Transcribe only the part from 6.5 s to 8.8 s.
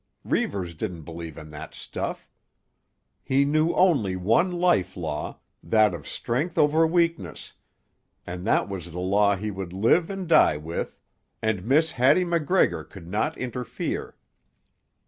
over weakness, and that